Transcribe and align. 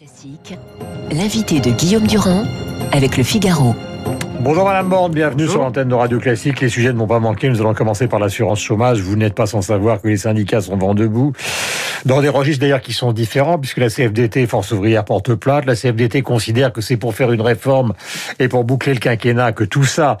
Classique, 0.00 0.58
l'invité 1.12 1.60
de 1.60 1.68
Guillaume 1.72 2.06
Durand 2.06 2.44
avec 2.90 3.18
le 3.18 3.22
Figaro. 3.22 3.74
Bonjour 4.40 4.64
Madame 4.64 4.88
Borne, 4.88 5.12
bienvenue 5.12 5.46
sur 5.46 5.60
l'antenne 5.60 5.90
de 5.90 5.94
Radio 5.94 6.18
Classique. 6.18 6.62
Les 6.62 6.70
sujets 6.70 6.94
ne 6.94 6.96
m'ont 6.96 7.06
pas 7.06 7.20
manqué. 7.20 7.50
Nous 7.50 7.60
allons 7.60 7.74
commencer 7.74 8.08
par 8.08 8.18
l'assurance 8.18 8.60
chômage. 8.60 9.02
Vous 9.02 9.16
n'êtes 9.16 9.34
pas 9.34 9.44
sans 9.44 9.60
savoir 9.60 10.00
que 10.00 10.08
les 10.08 10.16
syndicats 10.16 10.62
sont 10.62 10.78
vent 10.78 10.94
debout. 10.94 11.34
Dans 12.06 12.22
des 12.22 12.28
registres 12.28 12.60
d'ailleurs 12.60 12.80
qui 12.80 12.92
sont 12.92 13.12
différents, 13.12 13.58
puisque 13.58 13.78
la 13.78 13.88
CFDT, 13.88 14.46
Force 14.46 14.72
ouvrière, 14.72 15.04
porte 15.04 15.34
plainte. 15.34 15.66
La 15.66 15.74
CFDT 15.74 16.22
considère 16.22 16.72
que 16.72 16.80
c'est 16.80 16.96
pour 16.96 17.14
faire 17.14 17.32
une 17.32 17.42
réforme 17.42 17.92
et 18.38 18.48
pour 18.48 18.64
boucler 18.64 18.94
le 18.94 19.00
quinquennat 19.00 19.52
que 19.52 19.64
tout 19.64 19.84
ça 19.84 20.18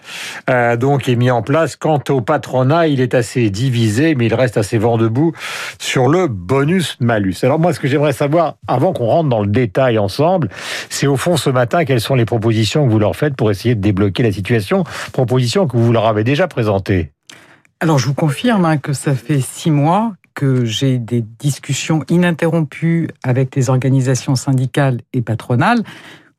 euh, 0.50 0.76
donc 0.76 1.08
est 1.08 1.16
mis 1.16 1.30
en 1.30 1.42
place. 1.42 1.76
Quant 1.76 2.02
au 2.10 2.20
patronat, 2.20 2.88
il 2.88 3.00
est 3.00 3.14
assez 3.14 3.50
divisé, 3.50 4.14
mais 4.14 4.26
il 4.26 4.34
reste 4.34 4.56
assez 4.56 4.78
vent 4.78 4.98
debout 4.98 5.32
sur 5.78 6.08
le 6.08 6.28
bonus-malus. 6.28 7.36
Alors 7.42 7.58
moi, 7.58 7.72
ce 7.72 7.80
que 7.80 7.88
j'aimerais 7.88 8.12
savoir, 8.12 8.56
avant 8.68 8.92
qu'on 8.92 9.06
rentre 9.06 9.28
dans 9.28 9.40
le 9.40 9.48
détail 9.48 9.98
ensemble, 9.98 10.48
c'est 10.90 11.06
au 11.06 11.16
fond 11.16 11.36
ce 11.36 11.50
matin, 11.50 11.84
quelles 11.84 12.00
sont 12.00 12.14
les 12.14 12.26
propositions 12.26 12.86
que 12.86 12.90
vous 12.90 12.98
leur 12.98 13.16
faites 13.16 13.36
pour 13.36 13.50
essayer 13.50 13.74
de 13.74 13.80
débloquer 13.80 14.22
la 14.22 14.32
situation, 14.32 14.84
proposition 15.12 15.66
que 15.66 15.76
vous 15.76 15.92
leur 15.92 16.06
avez 16.06 16.24
déjà 16.24 16.46
présentée. 16.46 17.12
Alors 17.82 17.98
je 17.98 18.06
vous 18.06 18.14
confirme 18.14 18.66
hein, 18.66 18.76
que 18.76 18.92
ça 18.92 19.14
fait 19.14 19.40
six 19.40 19.70
mois 19.70 20.12
que 20.34 20.64
j'ai 20.64 20.98
des 20.98 21.22
discussions 21.22 22.04
ininterrompues 22.08 23.08
avec 23.22 23.56
les 23.56 23.70
organisations 23.70 24.36
syndicales 24.36 25.00
et 25.12 25.22
patronales. 25.22 25.82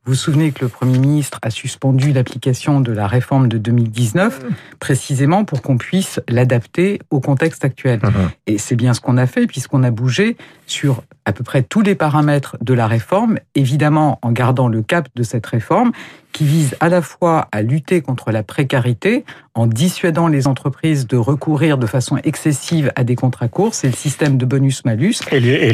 Vous 0.04 0.14
vous 0.14 0.18
souvenez 0.18 0.50
que 0.50 0.64
le 0.64 0.68
Premier 0.68 0.98
ministre 0.98 1.38
a 1.42 1.50
suspendu 1.50 2.12
l'application 2.12 2.80
de 2.80 2.90
la 2.90 3.06
réforme 3.06 3.46
de 3.46 3.56
2019 3.56 4.40
précisément 4.80 5.44
pour 5.44 5.62
qu'on 5.62 5.78
puisse 5.78 6.18
l'adapter 6.28 6.98
au 7.10 7.20
contexte 7.20 7.64
actuel. 7.64 8.00
Uh-huh. 8.00 8.30
Et 8.48 8.58
c'est 8.58 8.74
bien 8.74 8.94
ce 8.94 9.00
qu'on 9.00 9.16
a 9.16 9.28
fait 9.28 9.46
puisqu'on 9.46 9.84
a 9.84 9.92
bougé 9.92 10.36
sur 10.66 11.04
à 11.24 11.32
peu 11.32 11.44
près 11.44 11.62
tous 11.62 11.82
les 11.82 11.94
paramètres 11.94 12.56
de 12.60 12.74
la 12.74 12.88
réforme, 12.88 13.38
évidemment 13.54 14.18
en 14.22 14.32
gardant 14.32 14.66
le 14.66 14.82
cap 14.82 15.08
de 15.14 15.22
cette 15.22 15.46
réforme 15.46 15.92
qui 16.32 16.46
vise 16.46 16.74
à 16.80 16.88
la 16.88 17.00
fois 17.00 17.46
à 17.52 17.62
lutter 17.62 18.00
contre 18.00 18.32
la 18.32 18.42
précarité 18.42 19.24
en 19.54 19.68
dissuadant 19.68 20.26
les 20.26 20.48
entreprises 20.48 21.06
de 21.06 21.16
recourir 21.16 21.78
de 21.78 21.86
façon 21.86 22.16
excessive 22.24 22.90
à 22.96 23.04
des 23.04 23.14
contrats 23.14 23.46
courts, 23.46 23.74
c'est 23.74 23.86
le 23.86 23.94
système 23.94 24.36
de 24.36 24.46
bonus-malus. 24.46 25.20
Et, 25.30 25.36
et, 25.36 25.72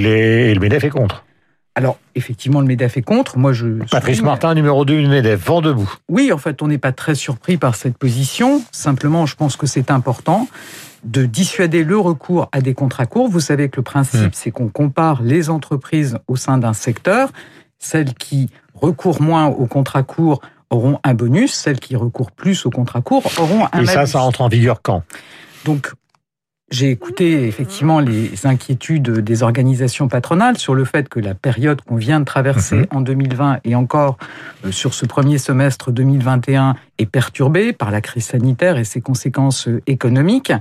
le 0.55 0.61
MEDEF 0.61 0.85
est 0.85 0.91
contre 0.91 1.25
alors, 1.79 1.97
effectivement, 2.17 2.61
le 2.61 2.67
MEDEF 2.67 2.97
est 2.97 3.03
contre. 3.03 3.39
Moi, 3.39 3.53
je. 3.53 3.85
Patrice 3.89 4.21
Martin, 4.21 4.53
numéro 4.55 4.85
2 4.85 5.01
du 5.01 5.07
MEDEF, 5.07 5.47
vent 5.47 5.61
debout. 5.61 5.89
Oui, 6.09 6.33
en 6.33 6.39
fait, 6.39 6.61
on 6.61 6.67
n'est 6.67 6.77
pas 6.77 6.91
très 6.91 7.15
surpris 7.15 7.57
par 7.57 7.77
cette 7.77 7.97
position. 7.97 8.63
Simplement, 8.73 9.27
je 9.27 9.37
pense 9.37 9.55
que 9.55 9.69
c'est 9.69 9.93
important 9.93 10.49
de 11.05 11.25
dissuader 11.25 11.85
le 11.85 11.97
recours 11.97 12.49
à 12.51 12.61
des 12.61 12.75
contrats 12.75 13.07
courts. 13.07 13.29
Vous 13.29 13.39
savez 13.39 13.69
que 13.69 13.77
le 13.77 13.85
principe, 13.85 14.21
hmm. 14.21 14.31
c'est 14.33 14.51
qu'on 14.51 14.67
compare 14.67 15.23
les 15.23 15.51
entreprises 15.51 16.19
au 16.27 16.35
sein 16.35 16.59
d'un 16.59 16.73
secteur. 16.73 17.31
Celles 17.79 18.13
qui 18.15 18.51
recourent 18.75 19.23
moins 19.23 19.47
aux 19.47 19.67
contrats 19.67 20.03
courts 20.03 20.41
auront 20.71 20.99
un 21.05 21.15
bonus, 21.15 21.55
celles 21.55 21.79
qui 21.79 21.95
recourent 21.95 22.33
plus 22.33 22.67
aux 22.67 22.71
contrats 22.71 23.03
courts 23.03 23.31
auront 23.39 23.69
un 23.73 23.83
Et 23.83 23.87
ça, 23.87 24.05
ça 24.07 24.21
entre 24.23 24.41
en 24.41 24.49
vigueur 24.49 24.83
quand? 24.83 25.05
Donc, 25.65 25.93
j'ai 26.71 26.91
écouté 26.91 27.47
effectivement 27.47 27.99
les 27.99 28.47
inquiétudes 28.47 29.21
des 29.21 29.43
organisations 29.43 30.07
patronales 30.07 30.59
sur 30.59 30.75
le 30.75 30.85
fait 30.85 31.09
que 31.09 31.19
la 31.19 31.35
période 31.35 31.81
qu'on 31.81 31.97
vient 31.97 32.21
de 32.21 32.27
traverser 32.27 32.77
mhm. 32.77 32.87
en 32.91 33.01
2020 33.01 33.61
et 33.65 33.75
encore 33.75 34.19
euh, 34.67 34.73
sur 34.73 34.93
ce 34.93 35.07
premier 35.07 35.39
semestre 35.39 35.93
2021 35.93 36.75
est 36.99 37.07
perturbée 37.07 37.73
par 37.73 37.91
la 37.91 38.03
crise 38.03 38.27
sanitaire 38.27 38.77
et 38.77 38.85
ses 38.85 39.01
conséquences 39.01 39.69
euh, 39.69 39.81
économiques. 39.87 40.53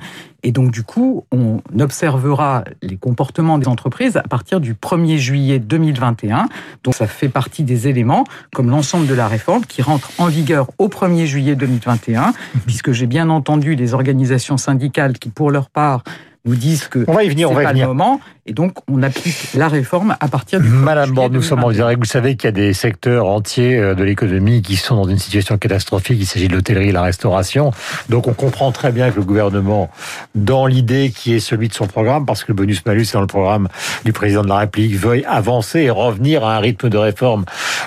Et 0.44 0.52
donc, 0.52 0.72
du 0.72 0.84
coup, 0.84 1.26
on 1.32 1.62
observera 1.80 2.64
les 2.82 2.98
comportements 2.98 3.58
des 3.58 3.68
entreprises 3.68 4.18
à 4.18 4.24
partir 4.24 4.60
du 4.60 4.76
1er 4.76 5.18
juillet 5.18 5.60
2021. 5.60 6.48
Donc, 6.84 6.96
ça 6.96 7.08
fait 7.08 7.30
partie 7.30 7.64
des 7.64 7.88
éléments, 7.88 8.24
comme 8.54 8.70
l'ensemble 8.70 9.08
de 9.08 9.14
la 9.14 9.28
réforme, 9.28 9.66
qui 9.66 9.82
rentre 9.82 10.12
en 10.20 10.28
vigueur 10.28 10.70
au 10.78 10.88
1er 10.90 11.26
juillet 11.26 11.56
2021, 11.56 12.34
puisque 12.66 12.92
j'ai 12.92 13.08
bien 13.08 13.30
entendu 13.30 13.76
les 13.76 13.94
organisations 13.94 14.58
syndicales 14.58 15.18
qui, 15.18 15.30
pour 15.30 15.52
leur 15.52 15.70
part, 15.70 16.04
nous 16.48 16.56
disent 16.56 16.88
que 16.88 17.04
on 17.08 17.14
va 17.14 17.24
y 17.24 17.30
venir, 17.30 17.52
on 17.52 17.54
va 17.54 17.64
pas 17.64 17.74
le 17.74 17.86
moment. 17.86 18.20
Et 18.50 18.54
donc, 18.54 18.78
on 18.90 19.04
applique 19.04 19.54
la 19.56 19.68
réforme 19.68 20.16
à 20.22 20.28
partir 20.30 20.62
du. 20.62 20.70
Madame 20.70 21.12
Borde, 21.12 21.34
nous 21.34 21.42
sommes 21.42 21.66
en 21.66 21.72
direct. 21.72 22.00
Vous 22.00 22.06
savez 22.06 22.38
qu'il 22.38 22.48
y 22.48 22.48
a 22.48 22.52
des 22.52 22.72
secteurs 22.72 23.28
entiers 23.28 23.78
euh, 23.78 23.94
de 23.94 24.06
l'économie 24.06 24.62
qui 24.62 24.78
sont 24.78 24.96
dans 24.96 25.10
une 25.10 25.20
situation 25.20 25.58
catastrophique. 25.58 26.18
Il 26.22 26.26
s'agit 26.26 26.48
de 26.48 26.54
l'hôtellerie 26.54 26.90
et 26.90 26.92
la 26.94 27.02
restauration. 27.02 27.72
Donc, 28.08 28.28
on 28.28 28.34
comprend 28.34 28.72
très 28.72 28.94
bien 28.94 29.12
que 29.12 29.18
le 29.18 29.26
gouvernement, 29.26 29.90
dans 30.34 30.66
l'idée 30.66 31.12
qui 31.14 31.34
est 31.34 31.42
celui 31.42 31.68
de 31.68 31.74
son 31.74 31.88
programme, 31.88 32.26
parce 32.26 32.46
que 32.46 32.54
le 32.54 32.56
bonus-malus 32.56 33.02
est 33.02 33.14
dans 33.14 33.22
le 33.22 33.28
programme 33.28 33.68
du 34.06 34.14
président 34.14 34.44
de 34.44 34.50
la 34.50 34.60
République, 34.60 34.96
veuille 34.96 35.26
avancer 35.26 35.82
et 35.82 35.90
revenir 35.90 36.46
à 36.46 36.56
un 36.56 36.60
rythme 36.60 36.88
de 36.88 36.98
réforme 36.98 37.44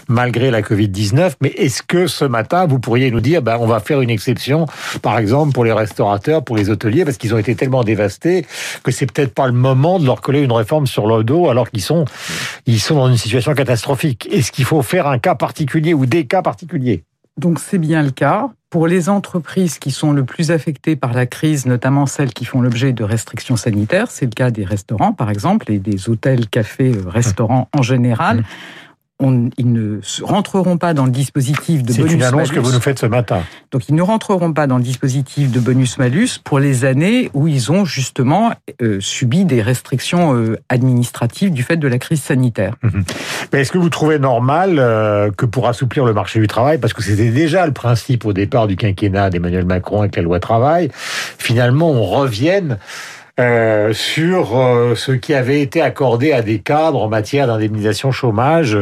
malgré 0.09 0.50
la 0.50 0.60
Covid-19. 0.60 1.32
Mais 1.41 1.50
est-ce 1.56 1.82
que 1.82 2.06
ce 2.06 2.27
matin, 2.27 2.66
vous 2.66 2.81
pourriez 2.81 3.10
nous 3.10 3.21
dire, 3.22 3.41
ben, 3.41 3.56
on 3.60 3.66
va 3.66 3.81
faire 3.81 4.03
une 4.03 4.10
exception, 4.10 4.66
par 5.00 5.19
exemple, 5.19 5.53
pour 5.54 5.65
les 5.65 5.72
restaurateurs, 5.72 6.44
pour 6.44 6.59
les 6.59 6.69
hôteliers, 6.69 7.06
parce 7.06 7.16
qu'ils 7.16 7.34
ont 7.34 7.38
été 7.38 7.54
tellement 7.54 7.82
dévastés 7.82 8.44
que 8.83 8.91
c'est 8.91 9.06
peut-être 9.06 9.34
pas 9.34 9.47
le 9.47 9.53
moment 9.53 9.99
de 9.99 10.06
leur 10.06 10.21
coller 10.21 10.41
une 10.41 10.53
réforme 10.53 10.87
sur 10.87 11.06
le 11.06 11.25
dos 11.25 11.49
alors 11.49 11.71
qu'ils 11.71 11.83
sont, 11.83 12.05
ils 12.66 12.81
sont 12.81 12.97
dans 12.97 13.09
une 13.09 13.16
situation 13.16 13.55
catastrophique. 13.55 14.28
Est-ce 14.31 14.53
qu'il 14.53 14.65
faut 14.65 14.83
faire 14.83 15.06
un 15.06 15.19
cas 15.19 15.34
particulier 15.34 15.94
ou 15.94 16.06
des 16.06 16.27
cas 16.27 16.43
particuliers? 16.43 17.05
Donc 17.37 17.59
c'est 17.59 17.78
bien 17.78 18.03
le 18.03 18.10
cas. 18.10 18.50
Pour 18.71 18.87
les 18.87 19.09
entreprises 19.09 19.78
qui 19.81 19.91
sont 19.91 20.12
le 20.12 20.25
plus 20.25 20.53
affectées 20.53 20.94
par 20.94 21.12
la 21.12 21.27
crise, 21.27 21.66
notamment 21.66 22.06
celles 22.06 22.33
qui 22.33 22.44
font 22.44 22.60
l'objet 22.60 22.93
de 22.93 23.03
restrictions 23.03 23.56
sanitaires, 23.56 24.10
c'est 24.10 24.27
le 24.27 24.31
cas 24.31 24.53
des 24.53 24.65
restaurants 24.65 25.12
par 25.12 25.31
exemple 25.31 25.72
et 25.72 25.78
des 25.78 26.09
hôtels, 26.09 26.49
cafés, 26.49 26.94
restaurants 27.06 27.69
en 27.77 27.83
général. 27.83 28.44
Mmh 29.21 29.51
ils 29.59 29.73
ne 29.73 30.01
rentreront 30.23 30.79
pas 30.79 30.95
dans 30.95 31.05
le 31.05 31.11
dispositif 31.11 31.83
de 31.83 31.93
bonus-malus. 31.93 32.11
C'est 32.11 32.15
une 32.15 32.23
annonce 32.23 32.51
que 32.51 32.59
vous 32.59 32.73
nous 32.73 32.81
faites 32.81 32.99
ce 32.99 33.07
matin. 33.07 33.43
Donc, 33.71 33.89
ils 33.89 33.95
ne 33.95 34.03
rentreront 34.03 34.53
pas 34.53 34.67
dans 34.67 34.79
le 34.79 34.83
dispositif 34.83 35.51
de 35.51 35.61
bonus-malus 35.61 36.39
pour 36.43 36.59
les 36.59 36.85
années 36.85 37.31
où 37.35 37.47
ils 37.47 37.71
ont 37.71 37.85
justement 37.85 38.53
euh, 38.81 38.99
subi 39.01 39.45
des 39.45 39.63
restrictions 39.63 40.35
euh, 40.35 40.59
administratives 40.69 41.53
du 41.53 41.63
fait 41.63 41.77
de 41.77 41.89
la 41.89 41.99
crise 41.99 42.23
sanitaire. 42.23 42.75
Mais 43.53 43.61
est-ce 43.61 43.73
que 43.73 43.79
vous 43.79 43.91
trouvez 43.91 44.19
normal 44.19 44.79
euh, 44.79 45.31
que 45.31 45.47
pour 45.47 45.69
assouplir 45.69 46.05
le 46.05 46.13
marché 46.13 46.41
du 46.41 46.47
travail, 46.47 46.79
parce 46.79 46.93
que 46.93 47.03
c'était 47.03 47.31
déjà 47.31 47.67
le 47.67 47.73
principe 47.73 48.25
au 48.25 48.33
départ 48.33 48.67
du 48.67 48.77
quinquennat 48.77 49.31
d'Emmanuel 49.31 49.67
Macron 49.67 50.01
avec 50.01 50.17
la 50.17 50.23
loi 50.23 50.41
travail, 50.41 50.91
finalement 50.95 51.91
on 51.91 52.05
revienne 52.05 52.79
euh, 53.39 53.93
sur 53.93 54.59
euh, 54.59 54.95
ce 54.95 55.13
qui 55.13 55.35
avait 55.35 55.61
été 55.61 55.81
accordé 55.81 56.33
à 56.33 56.43
des 56.43 56.59
cadres 56.59 57.03
en 57.03 57.09
matière 57.09 57.47
d'indemnisation 57.47 58.11
chômage 58.13 58.77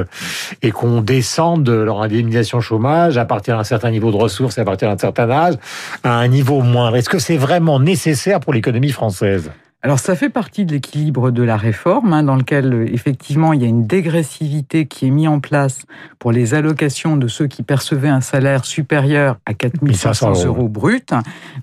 et 0.63 0.71
qu'on 0.71 1.01
descende 1.01 1.69
leur 1.69 2.03
indemnisation 2.03 2.61
chômage 2.61 3.19
à 3.19 3.25
partir 3.25 3.57
d'un 3.57 3.65
certain 3.65 3.91
niveau 3.91 4.11
de 4.11 4.17
ressources 4.17 4.59
et 4.59 4.61
à 4.61 4.65
partir 4.65 4.89
d'un 4.89 4.99
certain 4.99 5.31
âge 5.31 5.55
à 6.03 6.15
un 6.15 6.29
niveau 6.29 6.61
moindre. 6.63 6.97
Est-ce 6.97 7.11
que 7.11 7.19
c'est 7.19 7.37
vraiment 7.37 7.81
nécessaire 7.81 8.41
pour 8.41 8.53
l'économie 8.53 8.93
française? 8.93 9.51
Alors 9.81 10.01
ça 10.01 10.17
fait 10.17 10.29
partie 10.29 10.65
de 10.65 10.73
l'équilibre 10.73 11.31
de 11.31 11.43
la 11.45 11.57
réforme, 11.57 12.13
hein, 12.13 12.25
dans 12.25 12.35
lequel 12.35 12.75
euh, 12.75 12.93
effectivement 12.93 13.53
il 13.53 13.63
y 13.63 13.65
a 13.65 13.69
une 13.69 13.87
dégressivité 13.87 14.87
qui 14.87 15.07
est 15.07 15.11
mise 15.11 15.29
en 15.29 15.39
place 15.39 15.83
pour 16.19 16.33
les 16.33 16.55
allocations 16.55 17.17
de 17.17 17.29
ceux 17.29 17.47
qui 17.47 17.63
percevaient 17.63 18.09
un 18.09 18.21
salaire 18.21 18.65
supérieur 18.65 19.39
à 19.47 19.55
4500 19.55 20.47
euros 20.47 20.69
bruts. 20.69 21.07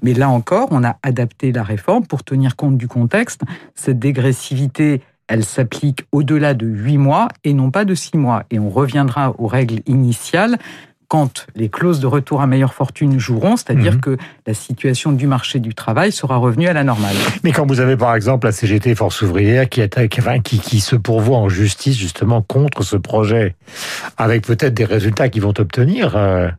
Mais 0.02 0.14
là 0.14 0.30
encore, 0.30 0.70
on 0.72 0.86
a 0.86 0.98
adapté 1.04 1.52
la 1.52 1.64
réforme 1.64 2.06
pour 2.06 2.24
tenir 2.24 2.56
compte 2.56 2.78
du 2.78 2.88
contexte. 2.88 3.42
Cette 3.76 4.00
dégressivité 4.00 5.02
elle 5.28 5.44
s'applique 5.44 6.06
au-delà 6.12 6.54
de 6.54 6.68
8 6.68 6.98
mois 7.00 7.28
et 7.44 7.54
non 7.54 7.72
pas 7.72 7.84
de 7.84 7.96
6 7.96 8.18
mois. 8.18 8.44
Et 8.52 8.60
on 8.60 8.70
reviendra 8.70 9.34
aux 9.40 9.48
règles 9.48 9.82
initiales 9.88 10.58
quand 11.08 11.48
les 11.56 11.70
clauses 11.70 12.00
de 12.00 12.08
retour 12.08 12.42
à 12.42 12.48
meilleure 12.48 12.74
fortune 12.74 13.20
joueront, 13.20 13.58
c'est-à-dire 13.58 13.94
mhm. 13.94 14.02
que 14.02 14.18
la 14.48 14.54
situation 14.54 15.12
du 15.12 15.28
marché 15.28 15.60
du 15.60 15.74
travail 15.74 16.12
sera 16.12 16.38
revenue 16.38 16.68
à 16.68 16.74
la 16.74 16.84
normale. 16.84 17.16
Mais 17.44 17.52
quand 17.52 17.66
vous 17.66 17.80
avez 17.80 17.98
par 17.98 18.16
exemple 18.16 18.48
la 18.48 18.52
CGT 18.52 18.96
Force 18.96 19.22
ouvrière 19.22 19.70
qui, 19.70 19.82
qui, 20.44 20.60
qui 20.60 20.80
se 20.80 20.96
pourvoit 20.96 21.38
en 21.38 21.50
justice 21.50 21.98
justement 21.98 22.42
contre 22.42 22.84
ce 22.84 22.96
projet, 22.96 23.56
avec 24.18 24.46
peut-être 24.46 24.74
des 24.74 24.86
résultats 24.86 25.30
qu'ils 25.30 25.42
vont 25.42 25.54
obtenir. 25.58 26.16
Euh, 26.16 26.50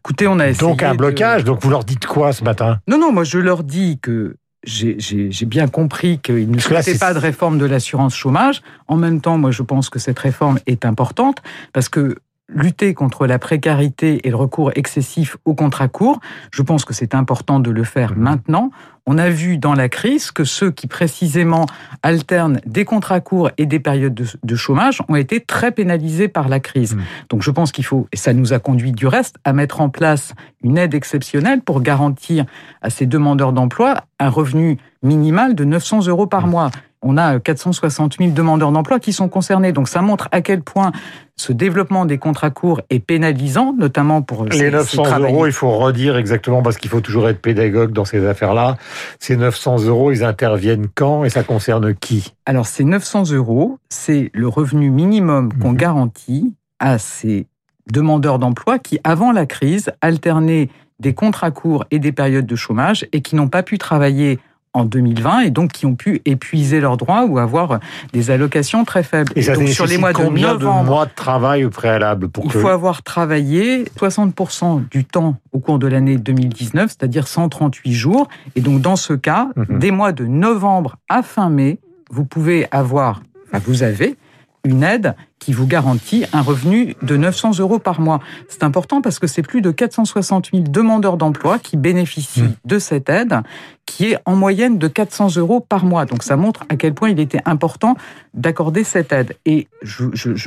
Écoutez, 0.00 0.26
on 0.26 0.38
a 0.38 0.48
essayé 0.48 0.68
donc 0.68 0.82
un 0.82 0.94
blocage. 0.94 1.44
Donc 1.44 1.62
vous 1.62 1.70
leur 1.70 1.84
dites 1.84 2.06
quoi 2.06 2.32
ce 2.32 2.44
matin? 2.44 2.78
Non, 2.88 2.98
non, 2.98 3.12
moi 3.12 3.24
je 3.24 3.38
leur 3.38 3.62
dis 3.62 3.98
que 4.00 4.36
j'ai 4.64 5.46
bien 5.46 5.68
compris 5.68 6.18
qu'ils 6.18 6.50
ne 6.50 6.58
souhaitaient 6.58 6.98
pas 6.98 7.14
de 7.14 7.18
réforme 7.18 7.58
de 7.58 7.64
l'assurance 7.64 8.14
chômage. 8.14 8.62
En 8.88 8.96
même 8.96 9.20
temps, 9.20 9.38
moi, 9.38 9.50
je 9.50 9.62
pense 9.62 9.88
que 9.88 9.98
cette 9.98 10.18
réforme 10.18 10.58
est 10.66 10.84
importante 10.84 11.38
parce 11.72 11.88
que 11.88 12.16
lutter 12.54 12.94
contre 12.94 13.26
la 13.26 13.38
précarité 13.38 14.26
et 14.26 14.30
le 14.30 14.36
recours 14.36 14.72
excessif 14.74 15.36
aux 15.44 15.54
contrats 15.54 15.88
courts, 15.88 16.20
je 16.50 16.62
pense 16.62 16.84
que 16.84 16.94
c'est 16.94 17.14
important 17.14 17.60
de 17.60 17.70
le 17.70 17.84
faire 17.84 18.12
mhm. 18.12 18.22
maintenant. 18.22 18.70
On 19.06 19.18
a 19.18 19.30
vu 19.30 19.56
dans 19.56 19.74
la 19.74 19.88
crise 19.88 20.30
que 20.30 20.44
ceux 20.44 20.70
qui 20.70 20.86
précisément 20.86 21.66
alternent 22.02 22.60
des 22.66 22.84
contrats 22.84 23.20
courts 23.20 23.50
et 23.58 23.66
des 23.66 23.80
périodes 23.80 24.14
de, 24.14 24.56
chômage 24.56 25.02
ont 25.08 25.16
été 25.16 25.40
très 25.40 25.72
pénalisés 25.72 26.28
par 26.28 26.48
la 26.48 26.60
crise. 26.60 26.94
Mhm. 26.94 27.02
Donc 27.30 27.42
je 27.42 27.50
pense 27.50 27.72
qu'il 27.72 27.84
faut, 27.84 28.06
et 28.12 28.16
ça 28.16 28.32
nous 28.32 28.52
a 28.52 28.58
conduit 28.58 28.92
du 28.92 29.06
reste, 29.06 29.36
à 29.44 29.52
mettre 29.52 29.80
en 29.80 29.88
place 29.88 30.34
une 30.62 30.78
aide 30.78 30.94
exceptionnelle 30.94 31.62
pour 31.62 31.80
garantir 31.80 32.44
à 32.82 32.90
ces 32.90 33.06
demandeurs 33.06 33.52
d'emploi 33.52 34.04
un 34.18 34.28
revenu 34.28 34.78
minimal 35.02 35.54
de 35.54 35.64
900 35.64 36.06
euros 36.06 36.26
par 36.26 36.46
mhm. 36.46 36.50
mois. 36.50 36.70
On 37.02 37.16
a 37.16 37.40
460 37.40 38.16
000 38.18 38.30
demandeurs 38.32 38.72
d'emploi 38.72 39.00
qui 39.00 39.12
sont 39.12 39.28
concernés. 39.28 39.72
Donc 39.72 39.88
ça 39.88 40.02
montre 40.02 40.28
à 40.32 40.40
quel 40.40 40.62
point 40.62 40.92
ce 41.36 41.52
développement 41.52 42.04
des 42.04 42.18
contrats 42.18 42.50
courts 42.50 42.82
est 42.90 42.98
pénalisant, 42.98 43.74
notamment 43.78 44.20
pour 44.20 44.44
les 44.44 44.70
900 44.70 45.20
euros. 45.20 45.46
Il 45.46 45.52
faut 45.52 45.70
redire 45.70 46.18
exactement 46.18 46.62
parce 46.62 46.76
qu'il 46.76 46.90
faut 46.90 47.00
toujours 47.00 47.28
être 47.28 47.40
pédagogue 47.40 47.92
dans 47.92 48.04
ces 48.04 48.26
affaires-là. 48.26 48.76
Ces 49.18 49.36
900 49.36 49.84
euros, 49.84 50.12
ils 50.12 50.24
interviennent 50.24 50.88
quand 50.94 51.24
et 51.24 51.30
ça 51.30 51.42
concerne 51.42 51.94
qui? 51.94 52.34
Alors 52.44 52.66
ces 52.66 52.84
900 52.84 53.30
euros, 53.32 53.78
c'est 53.88 54.30
le 54.34 54.48
revenu 54.48 54.90
minimum 54.90 55.52
qu'on 55.54 55.70
mhm. 55.70 55.76
garantit 55.76 56.54
à 56.78 56.98
ces 56.98 57.46
demandeurs 57.90 58.38
d'emploi 58.38 58.78
qui, 58.78 59.00
avant 59.04 59.32
la 59.32 59.46
crise, 59.46 59.90
alternaient 60.00 60.68
des 61.00 61.14
contrats 61.14 61.50
courts 61.50 61.86
et 61.90 61.98
des 61.98 62.12
périodes 62.12 62.46
de 62.46 62.56
chômage 62.56 63.06
et 63.12 63.22
qui 63.22 63.34
n'ont 63.34 63.48
pas 63.48 63.62
pu 63.62 63.78
travailler 63.78 64.38
en 64.72 64.84
2020 64.84 65.40
et 65.40 65.50
donc 65.50 65.72
qui 65.72 65.86
ont 65.86 65.96
pu 65.96 66.22
épuiser 66.24 66.80
leurs 66.80 66.96
droits 66.96 67.24
ou 67.24 67.38
avoir 67.38 67.80
des 68.12 68.30
allocations 68.30 68.84
très 68.84 69.02
faibles. 69.02 69.32
Et, 69.34 69.42
ça 69.42 69.54
donc 69.54 69.68
sur 69.68 69.86
les 69.86 69.98
mois 69.98 70.12
de 70.12 70.18
combien 70.18 70.54
de 70.54 70.64
mois 70.64 71.06
de 71.06 71.14
travail 71.14 71.64
au 71.64 71.70
préalable 71.70 72.28
pour 72.28 72.44
Il 72.44 72.52
faut 72.52 72.68
avoir 72.68 73.02
travaillé 73.02 73.84
60% 73.98 74.88
du 74.90 75.04
temps 75.04 75.36
au 75.52 75.58
cours 75.58 75.78
de 75.78 75.86
l'année 75.86 76.18
2019, 76.18 76.90
c'est-à-dire 76.90 77.26
138 77.26 77.92
jours. 77.92 78.28
Et 78.54 78.60
donc 78.60 78.80
dans 78.80 78.96
ce 78.96 79.12
cas, 79.12 79.48
mhm. 79.56 79.78
des 79.78 79.90
mois 79.90 80.12
de 80.12 80.26
novembre 80.26 80.96
à 81.08 81.22
fin 81.22 81.50
mai, 81.50 81.80
vous 82.10 82.24
pouvez 82.24 82.66
avoir, 82.70 83.22
vous 83.66 83.82
avez 83.82 84.16
une 84.64 84.82
aide 84.82 85.14
qui 85.38 85.52
vous 85.52 85.66
garantit 85.66 86.26
un 86.32 86.42
revenu 86.42 86.94
de 87.02 87.16
900 87.16 87.58
euros 87.58 87.78
par 87.78 88.00
mois. 88.00 88.20
C'est 88.48 88.62
important 88.62 89.00
parce 89.00 89.18
que 89.18 89.26
c'est 89.26 89.42
plus 89.42 89.62
de 89.62 89.70
460 89.70 90.50
000 90.52 90.64
demandeurs 90.68 91.16
d'emploi 91.16 91.58
qui 91.58 91.76
bénéficient 91.76 92.42
mmh. 92.42 92.54
de 92.64 92.78
cette 92.78 93.08
aide, 93.08 93.40
qui 93.86 94.12
est 94.12 94.18
en 94.26 94.36
moyenne 94.36 94.78
de 94.78 94.88
400 94.88 95.36
euros 95.36 95.60
par 95.60 95.84
mois. 95.84 96.04
Donc 96.04 96.22
ça 96.22 96.36
montre 96.36 96.64
à 96.68 96.76
quel 96.76 96.94
point 96.94 97.08
il 97.08 97.20
était 97.20 97.40
important 97.46 97.96
d'accorder 98.34 98.84
cette 98.84 99.12
aide. 99.12 99.36
Et 99.46 99.68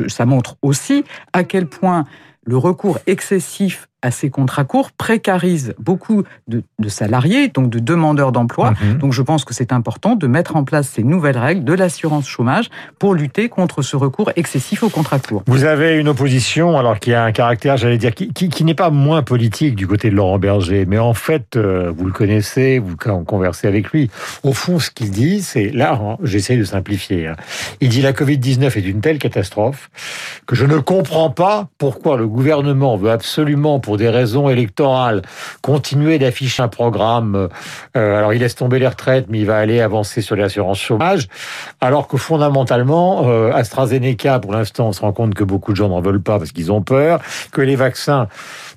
ça 0.07 0.25
montre 0.25 0.57
aussi 0.61 1.03
à 1.33 1.43
quel 1.43 1.67
point 1.67 2.05
le 2.45 2.57
recours 2.57 2.99
excessif 3.07 3.87
à 4.03 4.11
ces 4.11 4.29
contrats 4.29 4.65
courts 4.65 4.91
précarise 4.91 5.73
beaucoup 5.79 6.23
de, 6.47 6.61
salariés, 6.89 7.47
donc 7.47 7.69
de 7.69 7.79
demandeurs 7.79 8.33
d'emploi. 8.33 8.71
Mhm. 8.71 8.97
Donc 8.99 9.13
je 9.13 9.21
pense 9.21 9.45
que 9.45 9.53
c'est 9.53 9.71
important 9.71 10.15
de 10.15 10.27
mettre 10.27 10.55
en 10.57 10.63
place 10.63 10.89
ces 10.89 11.03
nouvelles 11.03 11.37
règles 11.37 11.63
de 11.63 11.73
l'assurance 11.73 12.27
chômage 12.27 12.69
pour 12.99 13.15
lutter 13.15 13.47
contre 13.49 13.81
ce 13.81 13.95
recours 13.95 14.31
excessif 14.35 14.83
aux 14.83 14.89
contrats 14.89 15.19
courts. 15.19 15.43
Vous 15.47 15.63
avez 15.63 15.97
une 15.97 16.09
opposition, 16.09 16.77
alors 16.77 16.99
qui 16.99 17.13
a 17.13 17.23
un 17.23 17.31
caractère, 17.31 17.77
j'allais 17.77 17.97
dire, 17.97 18.13
qui, 18.13 18.29
qui, 18.33 18.63
n'est 18.63 18.73
pas 18.73 18.89
moins 18.89 19.23
politique 19.23 19.75
du 19.75 19.87
côté 19.87 20.09
de 20.09 20.15
Laurent 20.15 20.37
Berger, 20.37 20.85
mais 20.85 20.99
en 20.99 21.13
fait, 21.13 21.55
euh, 21.55 21.91
vous 21.95 22.05
le 22.05 22.11
connaissez, 22.11 22.79
vous 22.79 22.97
conversez 22.97 23.67
avec 23.67 23.89
lui. 23.91 24.11
Au 24.43 24.51
fond, 24.51 24.79
ce 24.79 24.91
qu'il 24.91 25.11
dit, 25.11 25.41
c'est, 25.41 25.69
là, 25.69 25.93
hein, 25.93 26.17
j'essaie 26.23 26.57
de 26.57 26.63
simplifier, 26.65 27.27
hein. 27.27 27.35
il 27.79 27.87
dit 27.87 28.01
la 28.01 28.11
Covid-19 28.11 28.77
est 28.77 28.81
une 28.81 28.99
telle 28.99 29.17
catastrophe 29.17 29.89
que 30.45 30.55
je 30.55 30.65
ne 30.65 30.77
comprends 30.77 31.29
pas 31.29 31.69
pourquoi 31.77 32.17
le 32.17 32.27
gouvernement 32.27 32.97
veut 32.97 33.11
absolument, 33.11 33.79
pour 33.79 33.92
des 33.97 34.09
raisons 34.09 34.49
électorales, 34.49 35.21
continuer 35.61 36.19
d'afficher 36.19 36.63
un 36.63 36.67
programme. 36.67 37.49
Euh, 37.95 38.17
alors, 38.17 38.33
il 38.33 38.39
laisse 38.39 38.55
tomber 38.55 38.79
les 38.79 38.87
retraites, 38.87 39.25
mais 39.29 39.39
il 39.39 39.45
va 39.45 39.57
aller 39.57 39.81
avancer 39.81 40.21
sur 40.21 40.35
l'assurance 40.35 40.79
chômage. 40.79 41.27
Alors 41.81 42.07
que 42.07 42.17
fondamentalement, 42.17 43.27
euh, 43.27 43.51
AstraZeneca, 43.51 44.39
pour 44.39 44.53
l'instant, 44.53 44.87
on 44.87 44.93
se 44.93 45.01
rend 45.01 45.13
compte 45.13 45.33
que 45.33 45.43
beaucoup 45.43 45.71
de 45.71 45.77
gens 45.77 45.89
n'en 45.89 46.01
veulent 46.01 46.21
pas 46.21 46.39
parce 46.39 46.51
qu'ils 46.51 46.71
ont 46.71 46.81
peur, 46.81 47.19
que 47.51 47.61
les 47.61 47.75
vaccins 47.75 48.27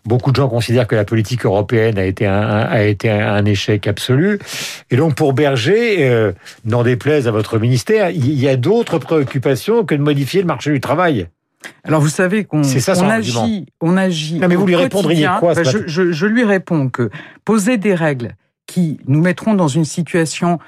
Beaucoup 0.06 0.30
de 0.30 0.36
gens 0.36 0.48
considèrent 0.48 0.86
que 0.86 0.94
la 0.94 1.04
politique 1.04 1.44
européenne 1.44 1.98
a 1.98 2.04
été 2.04 2.26
un, 2.26 2.40
a 2.40 2.82
été 2.82 3.10
un 3.10 3.44
échec 3.44 3.88
absolu. 3.88 4.38
Et 4.90 4.96
donc, 4.96 5.16
pour 5.16 5.32
Berger, 5.32 6.08
euh, 6.08 6.32
n'en 6.64 6.84
déplaise 6.84 7.26
à 7.26 7.32
votre 7.32 7.58
ministère, 7.58 8.10
il 8.10 8.38
y 8.38 8.48
a 8.48 8.56
d'autres 8.56 8.98
préoccupations 8.98 9.84
que 9.84 9.96
de 9.96 10.02
modifier 10.02 10.40
le 10.40 10.46
marché 10.46 10.70
du 10.70 10.80
travail. 10.80 11.26
Alors 11.84 12.00
vous 12.00 12.08
savez 12.08 12.44
qu'on 12.44 12.62
on 12.62 13.08
agit, 13.08 13.66
on 13.80 13.96
agit. 13.96 14.40
mais 14.40 14.56
vous 14.56 14.66
lui 14.66 14.76
répondriez 14.76 15.28
quoi 15.38 15.54
bah, 15.54 15.62
je, 15.62 16.12
je, 16.12 16.26
lui 16.26 16.44
réponds 16.44 16.88
que 16.88 17.10
poser 17.44 17.76
des 17.76 17.94
règles 17.94 18.34
qui 18.66 18.98
nous 19.06 19.20
mettront 19.20 19.54
dans 19.54 19.68
une 19.68 19.84
situation 19.84 20.58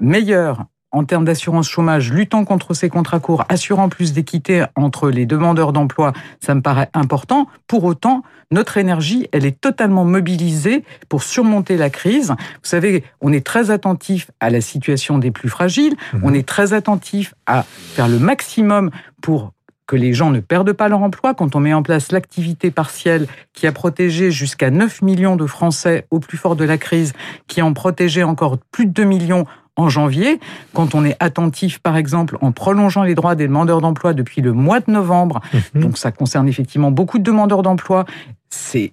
meilleure 0.00 0.66
en 0.90 1.04
termes 1.04 1.24
d'assurance 1.24 1.68
chômage, 1.68 2.12
luttant 2.12 2.44
contre 2.44 2.72
ces 2.72 2.88
contrats 2.88 3.20
courts, 3.20 3.44
assurant 3.48 3.88
plus 3.88 4.12
d'équité 4.12 4.64
entre 4.74 5.10
les 5.10 5.26
demandeurs 5.26 5.72
d'emploi, 5.72 6.12
ça 6.40 6.54
me 6.54 6.62
paraît 6.62 6.88
important. 6.94 7.46
Pour 7.66 7.84
autant, 7.84 8.22
notre 8.50 8.78
énergie, 8.78 9.28
elle 9.32 9.44
est 9.44 9.60
totalement 9.60 10.04
mobilisée 10.06 10.84
pour 11.08 11.22
surmonter 11.22 11.76
la 11.76 11.90
crise. 11.90 12.30
Vous 12.30 12.68
savez, 12.68 13.04
on 13.20 13.32
est 13.32 13.44
très 13.44 13.70
attentif 13.70 14.30
à 14.40 14.48
la 14.48 14.62
situation 14.62 15.18
des 15.18 15.30
plus 15.30 15.50
fragiles, 15.50 15.94
mhm. 16.14 16.20
on 16.24 16.32
est 16.32 16.48
très 16.48 16.72
attentif 16.72 17.34
à 17.46 17.64
faire 17.64 18.08
le 18.08 18.18
maximum 18.18 18.90
pour 19.20 19.52
que 19.88 19.96
les 19.96 20.12
gens 20.12 20.30
ne 20.30 20.38
perdent 20.38 20.74
pas 20.74 20.88
leur 20.88 21.02
emploi, 21.02 21.34
quand 21.34 21.56
on 21.56 21.60
met 21.60 21.72
en 21.72 21.82
place 21.82 22.12
l'activité 22.12 22.70
partielle 22.70 23.26
qui 23.54 23.66
a 23.66 23.72
protégé 23.72 24.30
jusqu'à 24.30 24.70
9 24.70 25.02
millions 25.02 25.34
de 25.34 25.46
Français 25.46 26.06
au 26.10 26.20
plus 26.20 26.36
fort 26.36 26.54
de 26.54 26.64
la 26.64 26.78
crise, 26.78 27.14
qui 27.48 27.62
en 27.62 27.72
protégé 27.72 28.22
encore 28.22 28.58
plus 28.70 28.84
de 28.86 28.92
2 28.92 29.04
millions 29.04 29.46
en 29.76 29.88
janvier, 29.88 30.40
quand 30.74 30.94
on 30.94 31.04
est 31.04 31.16
attentif, 31.20 31.78
par 31.78 31.96
exemple, 31.96 32.36
en 32.42 32.52
prolongeant 32.52 33.02
les 33.02 33.14
droits 33.14 33.34
des 33.34 33.46
demandeurs 33.46 33.80
d'emploi 33.80 34.12
depuis 34.12 34.42
le 34.42 34.52
mois 34.52 34.80
de 34.80 34.90
novembre, 34.90 35.40
mhm. 35.74 35.82
donc 35.82 35.98
ça 35.98 36.12
concerne 36.12 36.48
effectivement 36.48 36.90
beaucoup 36.90 37.18
de 37.18 37.24
demandeurs 37.24 37.62
d'emploi, 37.62 38.04
c'est 38.50 38.92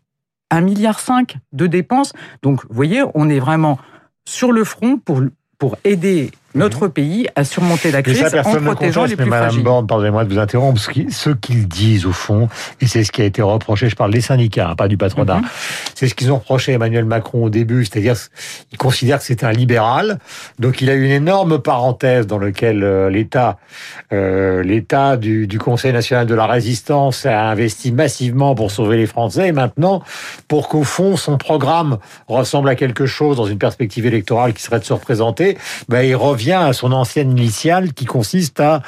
1,5 0.52 0.64
milliard 0.64 1.00
de 1.52 1.68
dépenses. 1.68 2.14
Donc, 2.42 2.64
vous 2.70 2.76
voyez, 2.76 3.04
on 3.16 3.30
est 3.30 3.40
vraiment 3.40 3.80
sur 4.24 4.54
le 4.54 4.64
front 4.64 4.98
pour, 4.98 5.22
pour 5.58 5.76
aider 5.84 6.32
notre 6.56 6.88
pays 6.88 7.28
à 7.36 7.44
surmonter 7.44 7.92
la 7.92 8.02
crise 8.02 8.24
en 8.24 8.62
protégeant 8.62 9.06
les 9.06 9.16
plus 9.16 9.26
Madame 9.26 9.50
fragiles. 9.50 9.64
Borne, 9.64 9.88
pardonnez-moi 9.88 10.24
de 10.24 10.34
vous 10.34 10.40
interrompre, 10.40 10.80
ce 10.82 11.30
qu'ils 11.30 11.68
disent 11.68 12.06
au 12.06 12.12
fond, 12.12 12.48
et 12.82 12.88
c'est 12.88 13.04
ce 13.04 13.12
qui 13.12 13.22
a 13.22 13.26
été 13.26 13.42
reproché, 13.42 13.90
je 13.90 13.96
parle 13.96 14.12
des 14.12 14.22
syndicats, 14.22 14.70
hein, 14.70 14.76
pas 14.76 14.88
du 14.88 14.98
patronat, 14.98 15.38
mhm. 15.38 15.48
c'est 15.94 16.08
ce 16.08 16.16
qu'ils 16.16 16.32
ont 16.32 16.38
reproché 16.38 16.72
à 16.72 16.76
Emmanuel 16.76 17.06
Macron 17.06 17.44
au 17.44 17.50
début, 17.50 17.86
c'est-à-dire 17.86 18.16
qu'ils 18.70 18.78
considèrent 18.78 19.20
que 19.20 19.26
c'est 19.26 19.44
un 19.44 19.52
libéral, 19.52 20.20
donc 20.60 20.82
il 20.82 20.90
a 20.90 20.94
eu 20.94 21.04
une 21.06 21.12
énorme 21.12 21.60
parenthèse 21.60 22.26
dans 22.26 22.40
laquelle 22.40 22.84
euh, 22.84 23.10
l'État 23.10 23.58
euh, 24.14 24.64
l'État 24.64 25.18
du, 25.18 25.48
du, 25.48 25.60
Conseil 25.60 25.94
national 25.94 26.28
de 26.28 26.36
la 26.36 26.46
résistance 26.46 27.26
a 27.26 27.50
investi 27.50 27.92
massivement 27.92 28.56
pour 28.56 28.72
sauver 28.72 28.98
les 28.98 29.08
Français, 29.08 29.50
et 29.50 29.52
maintenant, 29.52 30.02
pour 30.48 30.70
qu'au 30.70 30.84
fond 30.84 31.18
son 31.18 31.38
programme 31.38 31.98
ressemble 32.28 32.70
à 32.70 32.76
quelque 32.76 33.06
chose 33.06 33.38
dans 33.38 33.46
une 33.46 33.58
perspective 33.58 34.06
électorale 34.06 34.54
qui 34.54 34.62
serait 34.62 34.80
de 34.80 34.86
se 34.86 34.94
représenter, 34.94 35.58
ben, 35.90 36.02
il 36.02 36.16
revient 36.16 36.45
à 36.54 36.74
son 36.74 36.92
ancienne 36.92 37.32
initiale 37.32 37.94
qui 37.94 38.06
consiste 38.06 38.60
à, 38.60 38.82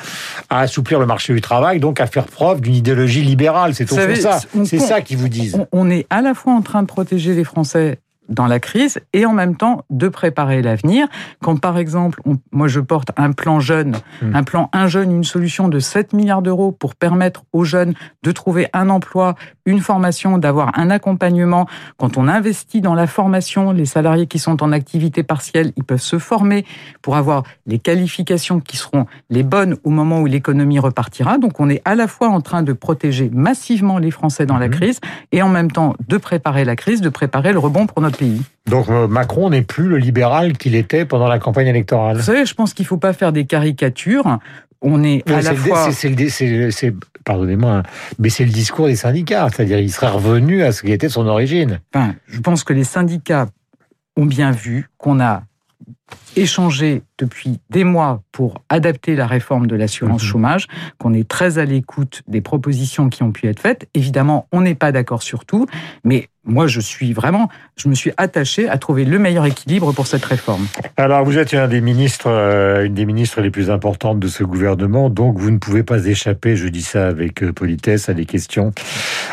assouplir 0.50 1.00
le 1.00 1.06
marché 1.06 1.34
du 1.34 1.42
travail, 1.42 1.80
donc 1.80 2.00
à 2.00 2.08
faire 2.08 2.26
preuve 2.26 2.62
d'une 2.62 2.76
idéologie 2.76 3.22
libérale. 3.22 3.74
C'est 3.76 3.90
ça. 3.90 4.40
C'est 4.66 4.80
ça 4.80 5.02
qu'ils 5.02 5.18
vous 5.18 5.30
disent. 5.30 5.66
On 5.72 5.90
est 5.90 6.06
à 6.10 6.22
la 6.22 6.34
fois 6.34 6.54
en 6.54 6.62
train 6.62 6.82
de 6.82 6.88
protéger 6.88 7.34
les 7.34 7.44
Français 7.44 8.00
dans 8.30 8.48
la 8.48 8.60
crise 8.60 9.00
et 9.14 9.26
en 9.26 9.34
même 9.34 9.56
temps 9.56 9.84
de 9.90 10.08
préparer 10.08 10.62
l'avenir. 10.62 11.08
Quand 11.42 11.60
par 11.60 11.78
exemple, 11.78 12.22
moi 12.52 12.68
je 12.68 12.80
porte 12.80 13.12
un 13.18 13.32
plan 13.32 13.60
jeune, 13.60 13.96
hmm. 14.22 14.36
un 14.36 14.44
plan 14.44 14.70
un 14.74 14.88
jeune, 14.88 15.12
une 15.12 15.24
solution 15.24 15.68
de 15.68 15.80
7 15.80 16.14
milliards 16.14 16.42
d'euros 16.42 16.72
pour 16.72 16.96
permettre 16.96 17.44
aux 17.54 17.64
jeunes 17.64 17.94
de 18.24 18.32
trouver 18.32 18.68
un 18.74 18.90
emploi, 18.90 19.36
une 19.66 19.80
formation, 19.80 20.38
d'avoir 20.38 20.78
un 20.78 20.90
accompagnement. 20.90 21.68
Quand 21.98 22.18
on 22.18 22.28
investit 22.28 22.82
dans 22.82 22.96
la 22.96 23.08
formation, 23.08 23.72
les 23.72 23.86
salariés 23.86 24.28
qui 24.28 24.40
sont 24.40 24.64
en 24.64 24.72
activité 24.72 25.24
partielle, 25.24 25.72
ils 25.76 25.84
peuvent 25.84 26.02
se 26.02 26.20
former 26.20 26.66
pour 27.02 27.16
avoir 27.16 27.44
les 27.66 27.80
qualifications 27.80 28.60
qui 28.60 28.78
seront 28.78 29.06
les 29.30 29.44
bonnes 29.44 29.78
au 29.84 29.90
moment 29.90 30.22
où 30.22 30.26
l'économie 30.26 30.80
repartira. 30.80 31.38
Donc 31.38 31.60
on 31.60 31.70
est 31.70 31.82
à 31.86 31.96
la 31.96 32.08
fois 32.08 32.30
en 32.30 32.42
train 32.42 32.64
de 32.64 32.74
protéger 32.74 33.30
massivement 33.34 33.98
les 33.98 34.12
Français 34.12 34.46
dans 34.46 34.58
la 34.58 34.68
hmm. 34.68 34.72
crise 34.72 35.00
et 35.32 35.42
en 35.42 35.50
même 35.50 35.72
temps 35.72 35.96
de 36.08 36.18
préparer 36.18 36.66
la 36.66 36.76
crise, 36.76 37.02
de 37.02 37.10
préparer 37.10 37.54
le 37.54 37.60
rebond 37.60 37.88
pour 37.88 38.02
notre 38.02 38.17
donc 38.66 38.90
euh, 38.90 39.08
Macron 39.08 39.50
n'est 39.50 39.62
plus 39.62 39.88
le 39.88 39.98
libéral 39.98 40.58
qu'il 40.58 40.76
était 40.76 41.06
pendant 41.06 41.28
la 41.28 41.40
campagne 41.40 41.68
électorale. 41.68 42.18
Vous 42.18 42.24
savez, 42.24 42.46
je 42.46 42.54
pense 42.54 42.74
qu'il 42.74 42.84
ne 42.84 42.88
faut 42.88 42.98
pas 42.98 43.14
faire 43.14 43.32
des 43.32 43.46
caricatures. 43.46 44.40
On 44.82 45.04
est 45.04 45.30
à 45.30 45.42
la 45.42 45.56
fois. 45.56 45.92
C'est, 45.92 46.94
pardonnez-moi, 47.24 47.84
mais 48.20 48.30
c'est 48.30 48.46
le 48.46 48.52
discours 48.52 48.88
des 48.88 48.96
syndicats, 48.96 49.48
c'est-à-dire 49.50 49.80
il 49.80 49.92
serait 49.92 50.10
revenu 50.10 50.64
à 50.64 50.72
ce 50.72 50.82
qui 50.84 50.92
était 50.92 51.10
son 51.10 51.28
origine. 51.28 51.80
Enfin, 51.94 52.16
je 52.28 52.40
pense 52.40 52.64
que 52.64 52.74
les 52.74 52.84
syndicats 52.84 53.48
ont 54.16 54.26
bien 54.26 54.52
vu 54.52 54.90
qu'on 54.98 55.20
a 55.20 55.44
échangé 56.36 57.02
depuis 57.18 57.60
des 57.70 57.84
mois 57.84 58.22
pour 58.32 58.62
adapter 58.70 59.16
la 59.16 59.28
réforme 59.28 59.68
de 59.68 59.76
l'assurance 59.76 60.24
mhm. 60.24 60.30
chômage, 60.30 60.68
qu'on 61.00 61.14
est 61.14 61.28
très 61.28 61.58
à 61.58 61.66
l'écoute 61.66 62.22
des 62.28 62.42
propositions 62.42 63.10
qui 63.10 63.24
ont 63.24 63.32
pu 63.32 63.48
être 63.48 63.60
faites. 63.60 63.90
Évidemment, 63.94 64.48
on 64.52 64.62
n'est 64.62 64.76
pas 64.76 64.92
d'accord 64.92 65.24
sur 65.24 65.46
tout, 65.46 65.66
mais 66.04 66.30
moi, 66.48 66.68
je 66.68 66.80
suis 66.80 67.14
vraiment, 67.14 67.50
je 67.76 67.90
me 67.90 67.94
suis 67.94 68.12
attaché 68.18 68.68
à 68.68 68.78
trouver 68.78 69.06
le 69.06 69.20
meilleur 69.20 69.46
équilibre 69.46 69.92
pour 69.92 70.08
cette 70.08 70.26
réforme. 70.26 70.66
Alors, 70.96 71.24
vous 71.26 71.38
êtes 71.38 71.54
un 71.54 71.68
des 71.68 71.82
ministres, 71.82 72.30
euh, 72.30 72.86
une 72.86 72.94
des 72.94 73.06
ministres 73.06 73.42
les 73.42 73.52
plus 73.52 73.70
importantes 73.70 74.20
de 74.20 74.28
ce 74.28 74.44
gouvernement, 74.44 75.10
donc 75.10 75.38
vous 75.38 75.52
ne 75.52 75.58
pouvez 75.58 75.84
pas 75.84 76.06
échapper, 76.06 76.56
je 76.56 76.68
dis 76.68 76.82
ça 76.82 77.08
avec 77.08 77.44
euh, 77.44 77.52
politesse, 77.52 78.10
à 78.10 78.14
des 78.14 78.26
questions 78.26 78.72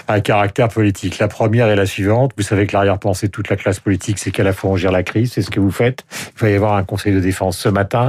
à 0.08 0.20
caractère 0.20 0.68
politique. 0.68 1.18
La 1.18 1.28
première 1.28 1.68
est 1.68 1.76
la 1.76 1.86
suivante. 1.86 2.32
Vous 2.36 2.42
savez 2.42 2.66
que 2.66 2.74
l'arrière-pensée 2.74 3.28
de 3.28 3.32
toute 3.32 3.48
la 3.48 3.56
classe 3.56 3.80
politique, 3.80 4.18
c'est 4.18 4.30
qu'à 4.30 4.44
la 4.44 4.52
fois 4.52 4.70
on 4.70 4.76
gère 4.76 4.92
la 4.92 5.02
crise, 5.02 5.32
c'est 5.32 5.42
ce 5.42 5.50
que 5.50 5.60
vous 5.60 5.70
faites. 5.70 6.04
Il 6.36 6.42
va 6.42 6.50
y 6.50 6.54
avoir 6.54 6.74
un 6.74 6.84
conseil 6.84 7.14
de 7.14 7.20
défense 7.20 7.56
ce 7.56 7.68
matin, 7.68 8.08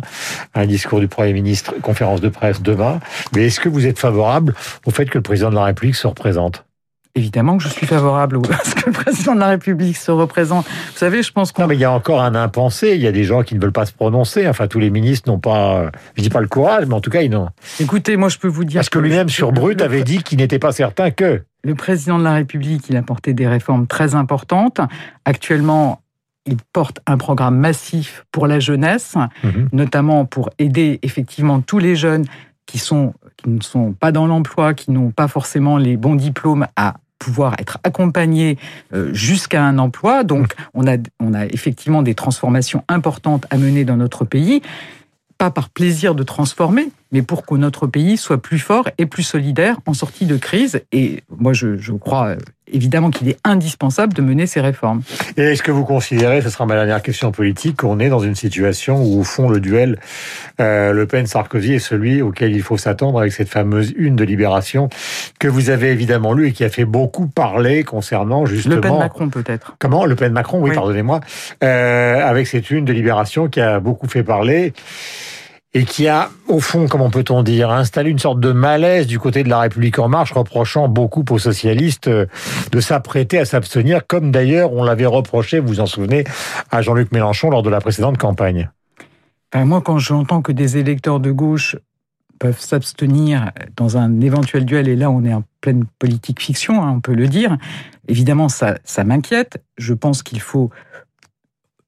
un 0.53 0.65
discours 0.65 0.99
du 0.99 1.07
Premier 1.07 1.33
ministre, 1.33 1.75
conférence 1.81 2.21
de 2.21 2.29
presse 2.29 2.61
demain. 2.61 2.99
Mais 3.35 3.45
est-ce 3.45 3.59
que 3.59 3.69
vous 3.69 3.85
êtes 3.85 3.99
favorable 3.99 4.55
au 4.85 4.91
fait 4.91 5.05
que 5.05 5.17
le 5.17 5.23
président 5.23 5.49
de 5.49 5.55
la 5.55 5.65
République 5.65 5.95
se 5.95 6.07
représente? 6.07 6.65
Évidemment 7.17 7.57
que 7.57 7.63
je 7.63 7.69
suis 7.69 7.87
favorable 7.87 8.39
à 8.51 8.63
ce 8.65 8.75
que 8.75 8.87
le 8.87 8.91
président 8.91 9.35
de 9.35 9.39
la 9.39 9.47
République 9.47 9.95
se 9.95 10.11
représente. 10.11 10.65
Vous 10.65 10.97
savez, 10.97 11.23
je 11.23 11.31
pense 11.31 11.53
qu'on... 11.53 11.61
Non, 11.61 11.69
mais 11.69 11.75
il 11.75 11.79
y 11.79 11.85
a 11.85 11.91
encore 11.91 12.21
un 12.21 12.35
impensé. 12.35 12.95
Il 12.95 13.01
y 13.01 13.07
a 13.07 13.13
des 13.13 13.23
gens 13.23 13.41
qui 13.43 13.55
ne 13.55 13.61
veulent 13.61 13.71
pas 13.71 13.85
se 13.85 13.93
prononcer. 13.93 14.47
Enfin, 14.49 14.67
tous 14.67 14.79
les 14.79 14.89
ministres 14.89 15.29
n'ont 15.29 15.39
pas, 15.39 15.91
je 16.15 16.21
dis 16.21 16.29
pas 16.29 16.41
le 16.41 16.47
courage, 16.47 16.85
mais 16.87 16.93
en 16.93 16.99
tout 16.99 17.09
cas, 17.09 17.21
ils 17.21 17.31
n'ont... 17.31 17.47
Écoutez, 17.79 18.17
moi, 18.17 18.27
je 18.27 18.37
peux 18.37 18.49
vous 18.49 18.65
dire... 18.65 18.79
Parce 18.79 18.89
que, 18.89 18.99
lui-même, 18.99 19.29
sur 19.29 19.53
Brut, 19.53 19.81
avait 19.81 20.03
dit 20.03 20.23
qu'il 20.23 20.39
n'était 20.39 20.59
pas 20.59 20.73
certain 20.73 21.09
que... 21.09 21.41
Le 21.63 21.73
président 21.73 22.19
de 22.19 22.23
la 22.23 22.33
République, 22.33 22.89
il 22.89 22.97
a 22.97 23.01
porté 23.01 23.33
des 23.33 23.47
réformes 23.47 23.87
très 23.87 24.13
importantes. 24.13 24.81
Actuellement, 25.23 26.01
il 26.45 26.57
porte 26.73 26.99
un 27.07 27.17
programme 27.17 27.57
massif 27.57 28.25
pour 28.31 28.45
la 28.45 28.59
jeunesse, 28.59 29.15
mhm. 29.43 29.69
notamment 29.71 30.25
pour 30.25 30.49
aider 30.59 30.99
effectivement 31.01 31.61
tous 31.61 31.79
les 31.79 31.95
jeunes 31.95 32.25
qui 32.65 32.77
sont 32.77 33.13
qui 33.37 33.49
ne 33.49 33.61
sont 33.61 33.93
pas 33.93 34.11
dans 34.11 34.27
l'emploi, 34.27 34.73
qui 34.73 34.91
n'ont 34.91 35.11
pas 35.11 35.27
forcément 35.27 35.77
les 35.77 35.97
bons 35.97 36.15
diplômes 36.15 36.67
à 36.75 36.95
pouvoir 37.19 37.55
être 37.59 37.77
accompagné 37.83 38.57
euh, 38.93 39.13
jusqu'à 39.13 39.63
un 39.63 39.77
emploi. 39.77 40.23
Donc, 40.23 40.57
mmh. 40.57 40.63
on 40.73 40.87
a, 40.87 40.97
on 41.19 41.33
a 41.33 41.45
effectivement 41.45 42.01
des 42.01 42.15
transformations 42.15 42.83
importantes 42.87 43.45
à 43.49 43.57
mener 43.57 43.85
dans 43.85 43.97
notre 43.97 44.25
pays, 44.25 44.61
pas 45.37 45.51
par 45.51 45.69
plaisir 45.69 46.15
de 46.15 46.23
transformer, 46.23 46.89
mais 47.11 47.21
pour 47.21 47.45
que 47.45 47.55
notre 47.55 47.87
pays 47.87 48.17
soit 48.17 48.41
plus 48.41 48.59
fort 48.59 48.89
et 48.97 49.05
plus 49.05 49.23
solidaire 49.23 49.77
en 49.85 49.93
sortie 49.93 50.25
de 50.25 50.37
crise. 50.37 50.81
Et 50.91 51.23
moi, 51.29 51.53
je, 51.53 51.77
je 51.77 51.93
crois 51.93 52.27
euh, 52.29 52.35
évidemment 52.71 53.09
qu'il 53.09 53.29
est 53.29 53.37
indispensable 53.43 54.13
de 54.13 54.21
mener 54.21 54.47
ces 54.47 54.61
réformes. 54.61 55.01
Et 55.37 55.43
est-ce 55.43 55.63
que 55.63 55.71
vous 55.71 55.85
considérez, 55.85 56.41
ce 56.41 56.49
sera 56.49 56.65
ma 56.65 56.75
dernière 56.75 57.01
question 57.01 57.31
politique, 57.31 57.77
qu'on 57.77 57.99
est 57.99 58.09
dans 58.09 58.19
une 58.19 58.35
situation 58.35 59.01
où, 59.03 59.19
au 59.19 59.23
fond, 59.23 59.49
le 59.49 59.59
duel 59.59 59.99
euh, 60.59 60.91
Le 60.91 61.05
Pen-Sarkozy 61.05 61.73
est 61.73 61.79
celui 61.79 62.21
auquel 62.21 62.55
il 62.55 62.61
faut 62.61 62.77
s'attendre 62.77 63.19
avec 63.19 63.33
cette 63.33 63.49
fameuse 63.49 63.93
une 63.95 64.15
de 64.15 64.23
Libération 64.23 64.89
que 65.39 65.47
vous 65.47 65.69
avez 65.69 65.91
évidemment 65.91 66.33
lu 66.33 66.47
et 66.47 66.51
qui 66.51 66.63
a 66.63 66.69
fait 66.69 66.85
beaucoup 66.85 67.27
parler 67.27 67.83
concernant 67.83 68.45
justement... 68.45 68.75
Le 68.75 68.81
Pen-Macron 68.81 69.29
peut-être. 69.29 69.75
Comment 69.79 70.05
Le 70.05 70.15
Pen-Macron, 70.15 70.59
oui, 70.61 70.71
pardonnez-moi. 70.73 71.19
Euh, 71.63 72.27
avec 72.27 72.47
cette 72.47 72.71
une 72.71 72.85
de 72.85 72.93
Libération 72.93 73.47
qui 73.47 73.61
a 73.61 73.79
beaucoup 73.79 74.07
fait 74.07 74.23
parler 74.23 74.73
et 75.75 75.83
qui 75.83 76.07
a, 76.07 76.29
au 76.47 76.61
fond, 76.61 76.87
comment 76.87 77.09
peut-on 77.09 77.43
dire, 77.43 77.69
installé 77.69 78.09
une 78.09 78.17
sorte 78.17 78.39
de 78.39 78.53
malaise 78.53 79.07
du 79.07 79.19
côté 79.19 79.43
de 79.43 79.49
la 79.49 79.59
République 79.59 79.99
en 79.99 80.07
marche, 80.07 80.31
reprochant 80.31 80.87
beaucoup 80.87 81.25
aux 81.29 81.37
socialistes 81.37 82.07
euh, 82.07 82.25
de 82.71 82.79
s'apprêter 82.79 83.39
à 83.39 83.45
s'abstenir, 83.45 84.07
comme 84.07 84.31
d'ailleurs 84.31 84.71
on 84.71 84.85
l'avait 84.85 85.05
reproché, 85.05 85.59
vous 85.59 85.67
vous 85.67 85.79
en 85.81 85.85
souvenez, 85.85 86.23
à 86.71 86.81
Jean-Luc 86.81 87.11
Mélenchon 87.11 87.49
lors 87.49 87.61
de 87.61 87.69
la 87.69 87.81
précédente 87.81 88.17
campagne. 88.17 88.71
Ben 89.51 89.65
moi, 89.65 89.81
quand 89.81 89.99
j'entends 89.99 90.41
que 90.41 90.53
des 90.53 90.77
électeurs 90.77 91.19
de 91.19 91.31
gauche 91.31 91.75
peuvent 92.39 92.59
s'abstenir 92.59 93.51
dans 93.75 93.97
un 93.97 94.21
éventuel 94.21 94.63
duel, 94.63 94.87
et 94.87 94.95
là 94.95 95.11
on 95.11 95.25
est 95.25 95.33
en 95.33 95.43
pleine 95.59 95.83
politique 95.99 96.41
fiction, 96.41 96.81
hein, 96.83 96.93
on 96.95 97.01
peut 97.01 97.13
le 97.13 97.27
dire, 97.27 97.57
évidemment 98.07 98.47
ça, 98.47 98.77
ça 98.85 99.03
m'inquiète. 99.03 99.61
Je 99.77 99.93
pense 99.93 100.23
qu'il 100.23 100.39
faut 100.39 100.69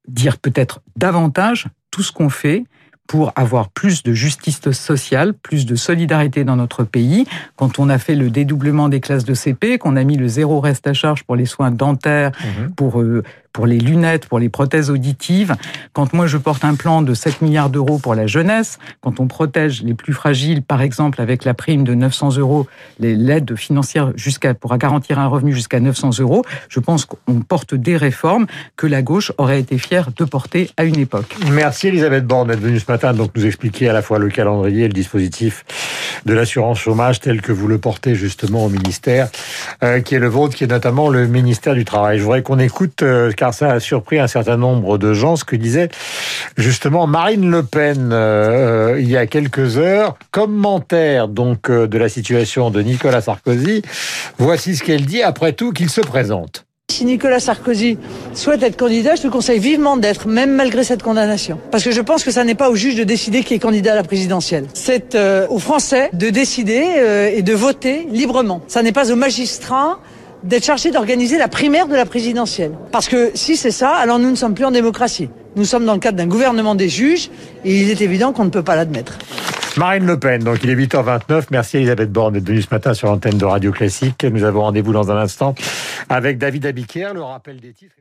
dire 0.10 0.40
peut-être 0.40 0.82
davantage 0.98 1.68
tout 1.90 2.04
ce 2.04 2.12
qu'on 2.12 2.30
fait 2.30 2.66
pour 3.08 3.32
avoir 3.36 3.70
plus 3.70 4.04
de 4.04 4.14
justice 4.14 4.72
sociale, 4.72 5.34
plus 5.34 5.66
de 5.66 5.76
solidarité 5.76 6.44
dans 6.44 6.56
notre 6.56 6.84
pays. 6.84 7.26
Quand 7.56 7.80
on 7.80 7.90
a 7.90 7.98
fait 7.98 8.16
le 8.16 8.30
dédoublement 8.30 8.90
des 8.90 9.00
classes 9.00 9.26
de 9.26 9.34
CP, 9.34 9.78
qu'on 9.78 9.96
a 9.96 10.04
mis 10.04 10.18
le 10.18 10.28
zéro 10.28 10.60
reste 10.60 10.88
à 10.88 10.94
charge 10.94 11.24
pour 11.24 11.36
les 11.36 11.46
soins 11.46 11.72
dentaires, 11.72 12.32
mhm. 12.60 12.72
pour 12.72 13.02
euh, 13.02 13.24
pour 13.58 13.66
les 13.66 13.80
lunettes, 13.80 14.28
pour 14.28 14.38
les 14.38 14.50
prothèses 14.50 14.92
auditives. 14.92 15.56
Quand 15.92 16.14
moi 16.14 16.28
je 16.28 16.38
porte 16.38 16.64
un 16.64 16.76
plan 16.76 17.02
de 17.02 17.16
7 17.16 17.42
milliards 17.42 17.72
d'euros 17.72 17.98
pour 17.98 18.14
la 18.14 18.28
jeunesse, 18.28 18.78
quand 19.02 19.20
on 19.20 19.26
protège 19.26 19.82
les 19.82 19.96
plus 19.96 20.14
fragiles, 20.14 20.62
par 20.62 20.84
exemple 20.84 21.20
avec 21.24 21.44
la 21.44 21.56
prime 21.56 21.84
de 21.84 21.96
900 21.96 22.38
euros, 22.38 22.68
l'aide 23.00 23.56
financière 23.56 24.12
jusqu'à 24.16 24.54
pour 24.54 24.78
garantir 24.78 25.18
un 25.18 25.26
revenu 25.26 25.54
jusqu'à 25.54 25.80
900 25.80 26.20
euros, 26.20 26.44
je 26.70 26.80
pense 26.80 27.06
qu'on 27.06 27.40
porte 27.40 27.74
des 27.74 27.98
réformes 27.98 28.46
que 28.76 28.86
la 28.86 29.02
gauche 29.02 29.32
aurait 29.40 29.60
été 29.60 29.80
fière 29.80 30.12
de 30.16 30.24
porter 30.24 30.70
à 30.78 30.84
une 30.84 31.00
époque. 31.00 31.36
Merci 31.52 31.88
Elisabeth 31.88 32.28
Borne 32.28 32.50
d'être 32.50 32.60
venue 32.60 32.80
ce 32.80 32.92
matin 32.92 33.12
donc 33.14 33.32
nous 33.36 33.48
expliquer 33.48 33.90
à 33.90 33.94
la 33.94 34.04
fois 34.04 34.20
le 34.20 34.30
calendrier 34.30 34.84
et 34.84 34.88
le 34.88 34.94
dispositif 34.94 35.66
de 36.28 36.34
l'assurance 36.36 36.78
chômage 36.78 37.22
tel 37.22 37.42
que 37.42 37.52
vous 37.52 37.68
le 37.68 37.80
portez 37.80 38.14
justement 38.14 38.66
au 38.66 38.70
ministère, 38.70 39.30
euh, 39.84 40.02
qui 40.02 40.14
est 40.14 40.20
le 40.20 40.28
vôtre, 40.28 40.56
qui 40.56 40.64
est 40.64 40.68
notamment 40.68 41.10
le 41.10 41.26
ministère 41.26 41.74
du 41.74 41.86
Travail. 41.86 42.20
Je 42.20 42.24
voudrais 42.24 42.44
qu'on 42.44 42.60
écoute, 42.60 43.02
euh, 43.02 43.32
car 43.32 43.47
ça 43.54 43.72
a 43.72 43.80
surpris 43.80 44.20
un 44.20 44.28
certain 44.28 44.58
nombre 44.58 44.98
de 44.98 45.14
gens, 45.14 45.36
ce 45.36 45.44
que 45.44 45.56
disait 45.56 45.90
justement 46.58 47.08
Marine 47.08 47.50
Le 47.50 47.64
Pen 47.64 48.10
euh, 48.12 48.98
il 49.00 49.10
y 49.10 49.18
a 49.18 49.28
quelques 49.28 49.78
heures. 49.78 50.18
Commentaire 50.32 51.28
donc 51.28 51.72
de 51.72 51.98
la 51.98 52.10
situation 52.10 52.70
de 52.70 52.82
Nicolas 52.82 53.22
Sarkozy. 53.22 53.82
Voici 54.38 54.76
ce 54.76 54.84
qu'elle 54.84 55.06
dit 55.06 55.22
après 55.22 55.54
tout 55.54 55.72
qu'il 55.72 55.90
se 55.90 56.02
présente. 56.02 56.68
Si 56.90 57.04
Nicolas 57.04 57.42
Sarkozy 57.42 57.98
souhaite 58.34 58.64
être 58.64 58.78
candidat, 58.78 59.16
je 59.16 59.24
te 59.24 59.28
conseille 59.28 59.60
vivement 59.60 59.98
d'être, 59.98 60.28
même 60.28 60.56
malgré 60.56 60.86
cette 60.86 61.04
condamnation. 61.04 61.60
Parce 61.70 61.84
que 61.84 61.92
je 61.92 62.02
pense 62.02 62.24
que 62.24 62.32
ça 62.32 62.46
n'est 62.46 62.56
pas 62.56 62.70
au 62.70 62.76
juge 62.76 62.96
de 62.96 63.04
décider 63.04 63.44
qui 63.44 63.54
est 63.54 63.60
candidat 63.60 63.92
à 63.92 63.96
la 63.96 64.04
présidentielle. 64.04 64.66
C'est 64.74 65.14
euh, 65.14 65.46
aux 65.50 65.60
Français 65.60 66.10
de 66.14 66.30
décider 66.30 66.86
euh, 66.98 67.30
et 67.32 67.42
de 67.42 67.54
voter 67.54 68.08
librement. 68.10 68.62
Ça 68.68 68.84
n'est 68.84 68.94
pas 68.94 69.12
aux 69.12 69.18
magistrats 69.18 70.00
d'être 70.44 70.66
chargés 70.66 70.92
d'organiser 70.92 71.38
la 71.38 71.48
primaire 71.48 71.88
de 71.88 71.96
la 71.96 72.06
présidentielle. 72.06 72.72
Parce 72.92 73.08
que 73.08 73.32
si 73.34 73.58
c'est 73.58 73.72
ça, 73.72 73.96
alors 73.96 74.20
nous 74.20 74.30
ne 74.30 74.36
sommes 74.36 74.54
plus 74.54 74.66
en 74.66 74.72
démocratie. 74.72 75.30
Nous 75.56 75.66
sommes 75.66 75.86
dans 75.86 75.94
le 75.94 76.00
cadre 76.00 76.18
d'un 76.18 76.28
gouvernement 76.28 76.76
des 76.76 76.90
juges 76.90 77.30
et 77.66 77.82
il 77.82 77.90
est 77.90 78.02
évident 78.02 78.34
qu'on 78.34 78.46
ne 78.46 78.50
peut 78.50 78.64
pas 78.64 78.76
l'admettre. 78.76 79.18
Marine 79.78 80.06
Le 80.06 80.18
Pen, 80.18 80.44
donc 80.44 80.64
il 80.64 80.70
est 80.70 80.76
8h29. 80.76 81.46
Merci 81.52 81.78
Elisabeth 81.78 82.12
Borne 82.12 82.34
d'être 82.34 82.48
venue 82.48 82.62
ce 82.62 82.68
matin 82.72 82.94
sur 82.94 83.08
l'antenne 83.10 83.38
de 83.38 83.46
Radio 83.46 83.72
Classique. 83.72 84.24
Nous 84.24 84.44
avons 84.44 84.62
rendez-vous 84.62 84.94
dans 84.94 85.12
un 85.12 85.18
instant 85.18 85.54
avec 86.10 86.38
David 86.38 86.66
Abiquière, 86.66 87.14
le 87.14 87.22
rappel 87.22 87.60
des 87.60 87.74
titres. 87.74 87.98